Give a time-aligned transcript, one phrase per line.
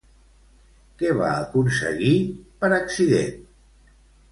[1.01, 2.15] Què va aconseguir,
[2.65, 3.39] per accident?